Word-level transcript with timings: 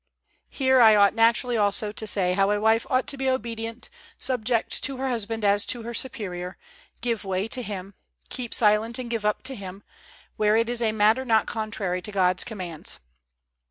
Here 0.49 0.79
I 0.81 0.95
ought 0.95 1.13
naturally 1.13 1.57
also 1.57 1.91
to 1.91 2.07
say 2.07 2.33
how 2.33 2.49
a 2.49 2.59
wife 2.59 2.87
ought 2.89 3.05
to 3.05 3.17
be 3.17 3.29
obedient, 3.29 3.87
subject 4.17 4.81
to 4.85 4.97
her 4.97 5.09
husband 5.09 5.45
as 5.45 5.63
to 5.67 5.83
her 5.83 5.93
superior, 5.93 6.57
give 7.01 7.23
way 7.23 7.47
to 7.49 7.61
him, 7.61 7.93
keep 8.29 8.51
silent 8.51 8.97
and 8.97 9.11
give 9.11 9.25
up 9.25 9.43
to 9.43 9.53
him, 9.53 9.83
where 10.37 10.55
it 10.55 10.69
is 10.71 10.81
a 10.81 10.91
matter 10.91 11.23
not 11.23 11.45
contrary 11.45 12.01
to 12.01 12.11
God's 12.11 12.43
commands. 12.43 12.99